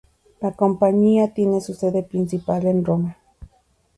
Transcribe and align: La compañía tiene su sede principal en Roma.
La 0.41 0.51
compañía 0.55 1.31
tiene 1.31 1.61
su 1.61 1.75
sede 1.75 2.01
principal 2.01 2.65
en 2.65 2.83
Roma. 2.83 3.17